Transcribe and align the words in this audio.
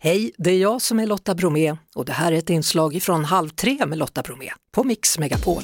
Hej, 0.00 0.32
det 0.38 0.50
är 0.50 0.58
jag 0.58 0.82
som 0.82 1.00
är 1.00 1.06
Lotta 1.06 1.34
Bromé 1.34 1.76
och 1.94 2.04
det 2.04 2.12
här 2.12 2.32
är 2.32 2.36
ett 2.36 2.50
inslag 2.50 3.02
från 3.02 3.24
Halv 3.24 3.48
tre 3.48 3.86
med 3.86 3.98
Lotta 3.98 4.22
Bromé 4.22 4.50
på 4.72 4.84
Mix 4.84 5.18
Megapol. 5.18 5.62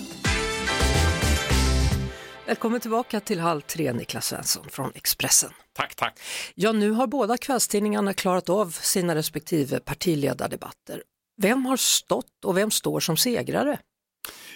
Välkommen 2.47 2.81
tillbaka 2.81 3.21
till 3.21 3.41
Halv 3.41 3.61
tre, 3.61 3.93
Niklas 3.93 4.27
Svensson 4.27 4.69
från 4.69 4.93
Expressen. 4.95 5.51
Tack, 5.73 5.95
tack. 5.95 6.21
Ja, 6.55 6.73
nu 6.73 6.91
har 6.91 7.07
båda 7.07 7.37
kvällstidningarna 7.37 8.15
klarat 8.15 8.49
av 8.49 8.71
sina 8.71 9.15
respektive 9.15 9.81
partiledardebatter. 9.81 11.03
Vem 11.43 11.67
har 11.67 11.77
stått 11.77 12.45
och 12.45 12.57
vem 12.57 12.71
står 12.71 13.01
som 13.01 13.17
segrare? 13.17 13.79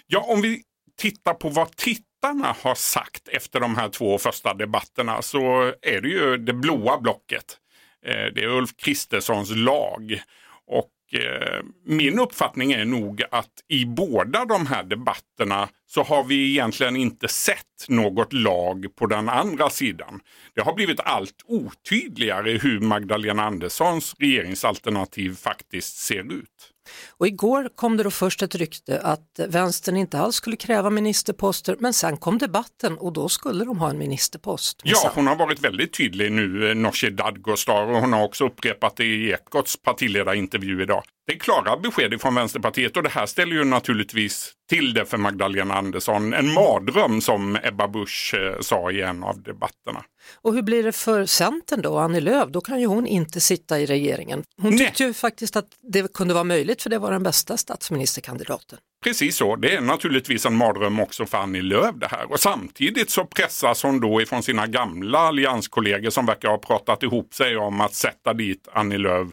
Ja, 0.06 0.20
om 0.20 0.42
vi 0.42 0.62
tittar 0.96 1.34
på 1.34 1.48
vad 1.48 1.76
tittarna 1.76 2.56
har 2.60 2.74
sagt 2.74 3.28
efter 3.28 3.60
de 3.60 3.76
här 3.76 3.88
två 3.88 4.18
första 4.18 4.54
debatterna 4.54 5.22
så 5.22 5.72
är 5.82 6.00
det 6.00 6.08
ju 6.08 6.36
det 6.36 6.52
blåa 6.52 7.00
blocket. 7.00 7.58
Eh, 8.06 8.32
det 8.34 8.44
är 8.44 8.48
Ulf 8.48 8.76
Kristerssons 8.76 9.50
lag. 9.50 10.20
Och 10.66 11.20
eh, 11.20 11.64
min 11.84 12.18
uppfattning 12.18 12.72
är 12.72 12.84
nog 12.84 13.22
att 13.30 13.52
i 13.68 13.84
båda 13.84 14.44
de 14.44 14.66
här 14.66 14.82
debatterna 14.82 15.68
så 15.86 16.02
har 16.02 16.24
vi 16.24 16.50
egentligen 16.50 16.96
inte 16.96 17.28
sett 17.28 17.88
något 17.88 18.32
lag 18.32 18.86
på 18.96 19.06
den 19.06 19.28
andra 19.28 19.70
sidan. 19.70 20.20
Det 20.54 20.62
har 20.62 20.74
blivit 20.74 21.00
allt 21.00 21.44
otydligare 21.44 22.58
hur 22.58 22.80
Magdalena 22.80 23.44
Anderssons 23.44 24.14
regeringsalternativ 24.18 25.36
faktiskt 25.36 25.96
ser 25.96 26.32
ut. 26.32 26.72
Och 27.08 27.26
igår 27.26 27.68
kom 27.74 27.96
det 27.96 28.02
då 28.02 28.10
först 28.10 28.42
ett 28.42 28.54
rykte 28.54 29.00
att 29.00 29.40
vänstern 29.48 29.96
inte 29.96 30.18
alls 30.18 30.36
skulle 30.36 30.56
kräva 30.56 30.90
ministerposter 30.90 31.76
men 31.78 31.92
sen 31.92 32.16
kom 32.16 32.38
debatten 32.38 32.98
och 32.98 33.12
då 33.12 33.28
skulle 33.28 33.64
de 33.64 33.78
ha 33.78 33.90
en 33.90 33.98
ministerpost. 33.98 34.80
Ja, 34.84 35.12
hon 35.14 35.26
har 35.26 35.36
varit 35.36 35.60
väldigt 35.60 35.92
tydlig 35.92 36.32
nu, 36.32 36.74
Nooshi 36.74 37.10
Dadgostar, 37.10 37.82
och 37.82 38.00
hon 38.00 38.12
har 38.12 38.24
också 38.24 38.44
upprepat 38.46 38.96
det 38.96 39.04
i 39.04 39.30
Ekots 39.30 39.82
partiledarintervju 39.82 40.82
idag. 40.82 41.02
Det 41.28 41.34
är 41.34 41.38
klara 41.38 41.76
besked 41.76 42.20
från 42.20 42.34
Vänsterpartiet 42.34 42.96
och 42.96 43.02
det 43.02 43.08
här 43.08 43.26
ställer 43.26 43.52
ju 43.52 43.64
naturligtvis 43.64 44.52
till 44.68 44.94
det 44.94 45.06
för 45.06 45.16
Magdalena 45.16 45.74
Andersson. 45.74 46.34
En 46.34 46.52
mardröm 46.54 47.20
som 47.20 47.58
Ebba 47.62 47.88
Busch 47.88 48.34
eh, 48.34 48.60
sa 48.60 48.90
i 48.90 49.02
en 49.02 49.24
av 49.24 49.42
debatterna. 49.42 50.04
Och 50.42 50.54
hur 50.54 50.62
blir 50.62 50.82
det 50.82 50.92
för 50.92 51.26
Centern 51.26 51.82
då, 51.82 51.98
Annie 51.98 52.20
Lööf? 52.20 52.48
Då 52.48 52.60
kan 52.60 52.80
ju 52.80 52.86
hon 52.86 53.06
inte 53.06 53.40
sitta 53.40 53.80
i 53.80 53.86
regeringen. 53.86 54.44
Hon 54.62 54.78
tyckte 54.78 55.02
Nej. 55.02 55.08
ju 55.08 55.14
faktiskt 55.14 55.56
att 55.56 55.66
det 55.92 56.12
kunde 56.12 56.34
vara 56.34 56.44
möjligt 56.44 56.82
för 56.82 56.90
det 56.90 56.98
var 56.98 57.12
den 57.12 57.22
bästa 57.22 57.56
statsministerkandidaten. 57.56 58.78
Precis 59.04 59.36
så, 59.36 59.56
det 59.56 59.74
är 59.74 59.80
naturligtvis 59.80 60.46
en 60.46 60.56
mardröm 60.56 61.00
också 61.00 61.26
för 61.26 61.38
Annie 61.38 61.62
Lööf 61.62 61.94
det 61.94 62.08
här. 62.10 62.32
Och 62.32 62.40
samtidigt 62.40 63.10
så 63.10 63.24
pressas 63.24 63.82
hon 63.82 64.00
då 64.00 64.22
ifrån 64.22 64.42
sina 64.42 64.66
gamla 64.66 65.18
allianskollegor 65.18 66.10
som 66.10 66.26
verkar 66.26 66.48
ha 66.48 66.58
pratat 66.58 67.02
ihop 67.02 67.34
sig 67.34 67.56
om 67.56 67.80
att 67.80 67.94
sätta 67.94 68.34
dit 68.34 68.68
Annie 68.72 68.98
Lööf 68.98 69.28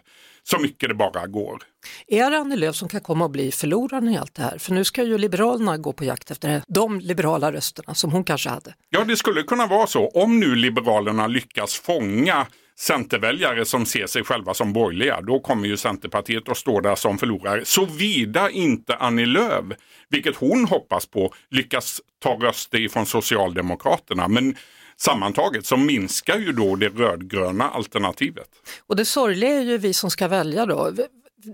så 0.47 0.59
mycket 0.59 0.89
det 0.89 0.95
bara 0.95 1.27
går. 1.27 1.63
Är 2.07 2.31
det 2.31 2.37
Annie 2.37 2.55
Lööf 2.55 2.75
som 2.75 2.89
kan 2.89 3.01
komma 3.01 3.25
att 3.25 3.31
bli 3.31 3.51
förloraren 3.51 4.09
i 4.09 4.17
allt 4.17 4.35
det 4.35 4.41
här? 4.41 4.57
För 4.57 4.73
nu 4.73 4.83
ska 4.83 5.03
ju 5.03 5.17
Liberalerna 5.17 5.77
gå 5.77 5.93
på 5.93 6.03
jakt 6.05 6.31
efter 6.31 6.61
de 6.67 6.99
liberala 6.99 7.51
rösterna 7.51 7.93
som 7.93 8.11
hon 8.11 8.23
kanske 8.23 8.49
hade. 8.49 8.73
Ja, 8.89 9.03
det 9.03 9.17
skulle 9.17 9.43
kunna 9.43 9.67
vara 9.67 9.87
så. 9.87 10.07
Om 10.07 10.39
nu 10.39 10.55
Liberalerna 10.55 11.27
lyckas 11.27 11.75
fånga 11.75 12.47
Centerväljare 12.77 13.65
som 13.65 13.85
ser 13.85 14.07
sig 14.07 14.23
själva 14.23 14.53
som 14.53 14.73
borgerliga, 14.73 15.21
då 15.21 15.39
kommer 15.39 15.67
ju 15.67 15.77
Centerpartiet 15.77 16.49
att 16.49 16.57
stå 16.57 16.81
där 16.81 16.95
som 16.95 17.17
förlorare. 17.17 17.65
Såvida 17.65 18.49
inte 18.49 18.95
Annie 18.95 19.25
Lööf, 19.25 19.65
vilket 20.09 20.35
hon 20.35 20.65
hoppas 20.65 21.05
på, 21.05 21.33
lyckas 21.49 22.01
ta 22.23 22.29
röster 22.29 22.79
ifrån 22.79 23.05
Socialdemokraterna. 23.05 24.27
Men 24.27 24.55
sammantaget 25.01 25.65
så 25.65 25.77
minskar 25.77 26.37
ju 26.37 26.51
då 26.51 26.75
det 26.75 26.89
rödgröna 26.89 27.69
alternativet. 27.69 28.49
Och 28.87 28.95
det 28.95 29.05
sorgliga 29.05 29.49
är 29.49 29.61
ju 29.61 29.77
vi 29.77 29.93
som 29.93 30.09
ska 30.11 30.27
välja 30.27 30.65
då. 30.65 30.93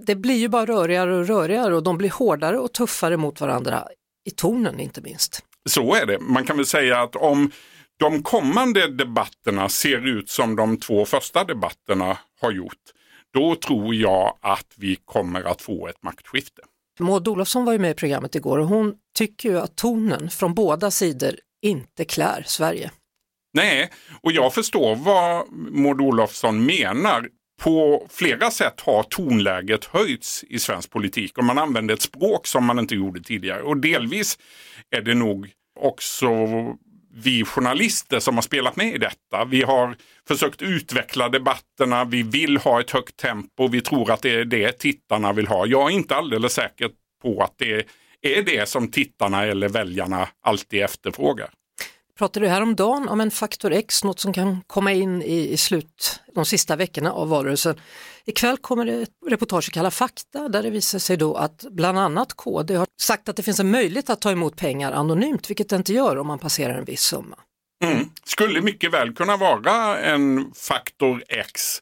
Det 0.06 0.16
blir 0.16 0.38
ju 0.38 0.48
bara 0.48 0.66
rörigare 0.66 1.16
och 1.16 1.28
rörigare 1.28 1.76
och 1.76 1.84
de 1.84 1.98
blir 1.98 2.10
hårdare 2.10 2.60
och 2.60 2.74
tuffare 2.74 3.18
mot 3.18 3.42
varandra 3.42 3.88
i 4.26 4.32
tonen 4.32 4.80
inte 4.80 5.02
minst. 5.02 5.44
Så 5.70 5.94
är 5.96 6.06
det. 6.06 6.20
Man 6.20 6.46
kan 6.46 6.58
väl 6.58 6.66
säga 6.66 7.02
att 7.02 7.16
om 7.16 7.52
de 8.00 8.24
kommande 8.24 8.88
debatterna 8.88 9.70
ser 9.70 10.08
ut 10.08 10.30
som 10.30 10.56
de 10.56 10.78
två 10.78 11.06
första 11.06 11.44
debatterna 11.44 12.18
har 12.42 12.52
gjort, 12.52 12.82
då 13.34 13.56
tror 13.56 13.96
jag 13.96 14.38
att 14.42 14.74
vi 14.78 14.98
kommer 15.06 15.44
att 15.44 15.62
få 15.62 15.88
ett 15.88 16.04
maktskifte. 16.04 16.62
Maud 17.00 17.28
Olofsson 17.28 17.66
var 17.66 17.74
ju 17.74 17.80
med 17.80 17.92
i 17.92 17.94
programmet 17.94 18.36
igår 18.36 18.58
och 18.58 18.68
hon 18.68 18.96
tycker 19.18 19.50
ju 19.50 19.60
att 19.60 19.76
tonen 19.76 20.30
från 20.30 20.54
båda 20.54 20.92
sidor 20.92 21.36
inte 21.62 22.06
klär 22.06 22.44
Sverige. 22.48 22.92
Nej, 23.54 23.90
och 24.22 24.32
jag 24.32 24.54
förstår 24.54 24.96
vad 24.96 25.52
Maud 25.52 26.02
Olofsson 26.02 26.66
menar. 26.66 27.28
På 27.62 28.08
flera 28.10 28.52
sätt 28.52 28.82
har 28.82 29.04
tonläget 29.04 29.86
höjts 29.86 30.44
i 30.44 30.60
svensk 30.60 30.90
politik 30.90 31.38
och 31.38 31.44
man 31.44 31.58
använder 31.58 31.94
ett 31.94 32.02
språk 32.02 32.48
som 32.48 32.66
man 32.66 32.80
inte 32.80 32.96
gjorde 32.96 33.22
tidigare. 33.22 33.62
Och 33.62 33.78
delvis 33.78 34.40
är 34.96 35.02
det 35.02 35.14
nog 35.14 35.50
också 35.80 36.30
vi 37.14 37.46
journalister 37.46 38.20
som 38.20 38.36
har 38.36 38.42
spelat 38.42 38.76
med 38.76 38.96
i 38.96 38.98
detta. 38.98 39.46
Vi 39.46 39.62
har 39.62 39.96
försökt 40.28 40.62
utveckla 40.62 41.30
debatterna, 41.30 42.06
vi 42.06 42.24
vill 42.24 42.58
ha 42.58 42.80
ett 42.80 42.92
högt 42.92 43.18
tempo, 43.18 43.68
vi 43.68 43.82
tror 43.82 44.12
att 44.12 44.22
det 44.22 44.36
är 44.36 44.46
det 44.46 44.72
tittarna 44.72 45.34
vill 45.34 45.48
ha. 45.48 45.66
Jag 45.66 45.92
är 45.92 45.96
inte 45.96 46.16
alldeles 46.16 46.54
säker 46.54 46.90
på 47.22 47.44
att 47.44 47.56
det 47.58 47.86
är 48.22 48.44
det 48.44 48.70
som 48.70 48.92
tittarna 48.92 49.46
eller 49.46 49.70
väljarna 49.70 50.28
alltid 50.42 50.84
efterfrågar 50.84 51.50
pratade 52.18 52.50
häromdagen 52.50 53.10
om 53.10 53.22
en 53.22 53.32
faktor 53.32 53.72
X, 53.72 54.04
något 54.04 54.20
som 54.20 54.34
kan 54.34 54.62
komma 54.68 54.92
in 54.92 55.22
i, 55.22 55.52
i 55.52 55.58
slut, 55.58 56.20
de 56.36 56.46
sista 56.46 56.76
veckorna 56.76 57.12
av 57.12 57.30
valrörelsen. 57.30 57.76
Ikväll 58.26 58.58
kommer 58.58 58.86
det 58.86 59.02
ett 59.02 59.10
reportage 59.28 59.70
i 59.70 59.72
Kalla 59.72 59.92
fakta 59.92 60.50
där 60.50 60.64
det 60.64 60.70
visar 60.70 61.00
sig 61.00 61.18
då 61.18 61.36
att 61.36 61.66
bland 61.72 62.00
annat 62.00 62.34
KD 62.34 62.76
har 62.76 62.88
sagt 63.02 63.30
att 63.30 63.36
det 63.36 63.44
finns 63.44 63.60
en 63.60 63.72
möjlighet 63.72 64.10
att 64.10 64.22
ta 64.22 64.32
emot 64.32 64.58
pengar 64.58 64.92
anonymt, 64.92 65.50
vilket 65.50 65.70
det 65.70 65.76
inte 65.76 65.94
gör 65.94 66.18
om 66.18 66.28
man 66.28 66.40
passerar 66.40 66.78
en 66.78 66.86
viss 66.86 67.02
summa. 67.02 67.36
Mm. 67.84 68.10
Skulle 68.24 68.62
mycket 68.62 68.94
väl 68.94 69.14
kunna 69.14 69.38
vara 69.38 70.00
en 70.00 70.52
faktor 70.56 71.24
X 71.28 71.82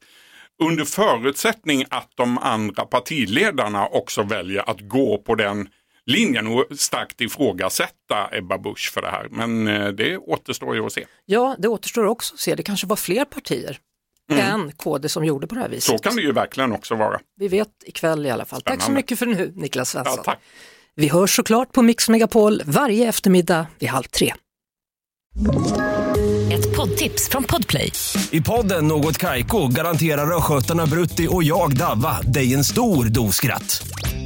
under 0.64 0.86
förutsättning 0.86 1.86
att 1.90 2.12
de 2.16 2.38
andra 2.38 2.86
partiledarna 2.86 3.88
också 3.88 4.24
väljer 4.24 4.70
att 4.70 4.82
gå 4.82 5.18
på 5.18 5.36
den 5.36 5.70
linjen 6.10 6.48
och 6.48 6.66
starkt 6.78 7.22
ifrågasätta 7.22 8.30
Ebba 8.32 8.58
Busch 8.58 8.92
för 8.94 9.02
det 9.02 9.08
här. 9.08 9.28
Men 9.32 9.68
eh, 9.68 9.88
det 9.88 10.18
återstår 10.18 10.76
ju 10.76 10.86
att 10.86 10.94
se. 10.94 11.06
Ja, 11.26 11.56
det 11.60 11.68
återstår 11.68 12.06
också 12.06 12.34
att 12.34 12.40
se. 12.40 12.56
Det 12.56 12.64
kanske 12.64 12.88
var 12.88 12.96
fler 12.96 13.26
partier 13.26 13.80
mm. 14.32 14.46
än 14.46 14.72
KD 14.72 15.10
som 15.10 15.26
gjorde 15.26 15.48
på 15.48 15.56
det 15.56 15.62
här 15.62 15.70
viset. 15.70 15.84
Så 15.84 15.98
kan 15.98 16.16
det 16.16 16.22
ju 16.22 16.32
verkligen 16.32 16.72
också 16.72 16.96
vara. 16.96 17.20
Vi 17.36 17.48
vet 17.48 17.70
ikväll 17.86 18.26
i 18.26 18.30
alla 18.30 18.46
fall. 18.46 18.62
Spännande. 18.62 18.82
Tack 18.82 18.86
så 18.86 18.92
mycket 18.92 19.20
för 19.20 19.26
nu 19.26 19.54
Niklas 19.56 19.90
Svensson. 19.90 20.14
Ja, 20.18 20.24
tack. 20.24 20.40
Vi 20.96 21.08
hörs 21.08 21.36
såklart 21.36 21.72
på 21.72 21.82
Mix 21.82 22.10
Megapol 22.10 22.62
varje 22.66 23.10
eftermiddag 23.10 23.68
vid 23.80 23.90
halv 23.90 24.04
tre. 24.04 24.34
Ett 26.52 26.76
poddtips 26.76 27.30
från 27.30 27.44
Podplay. 27.44 27.92
I 28.32 28.42
podden 28.42 28.88
Något 28.88 29.18
Kaiko 29.18 29.68
garanterar 29.68 30.38
östgötarna 30.38 30.86
Brutti 30.86 31.28
och 31.32 31.44
jag, 31.44 31.78
Davva, 31.78 32.22
dig 32.22 32.54
en 32.54 32.64
stor 32.64 33.06
dos 33.06 33.36
skratt. 33.36 33.89